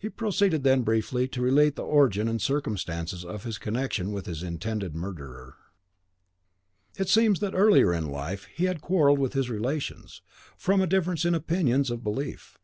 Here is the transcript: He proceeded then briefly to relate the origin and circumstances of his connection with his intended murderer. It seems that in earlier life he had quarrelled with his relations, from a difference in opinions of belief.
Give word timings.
He 0.00 0.10
proceeded 0.10 0.64
then 0.64 0.82
briefly 0.82 1.26
to 1.28 1.40
relate 1.40 1.76
the 1.76 1.82
origin 1.82 2.28
and 2.28 2.42
circumstances 2.42 3.24
of 3.24 3.44
his 3.44 3.56
connection 3.56 4.12
with 4.12 4.26
his 4.26 4.42
intended 4.42 4.94
murderer. 4.94 5.56
It 6.98 7.08
seems 7.08 7.40
that 7.40 7.54
in 7.54 7.58
earlier 7.58 7.98
life 8.02 8.44
he 8.54 8.64
had 8.66 8.82
quarrelled 8.82 9.18
with 9.18 9.32
his 9.32 9.48
relations, 9.48 10.20
from 10.58 10.82
a 10.82 10.86
difference 10.86 11.24
in 11.24 11.34
opinions 11.34 11.90
of 11.90 12.04
belief. 12.04 12.58